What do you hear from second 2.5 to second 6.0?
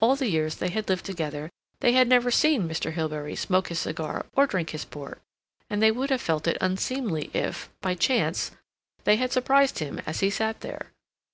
Mr. Hilbery smoke his cigar or drink his port, and they